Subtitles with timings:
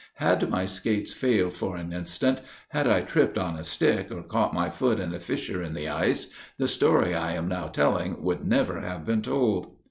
[0.15, 4.51] "Had my skates failed for one instant, had I tripped on a stick, or caught
[4.51, 8.43] my foot in a fissure in the ice, the story I am now telling would
[8.43, 9.75] never have been told.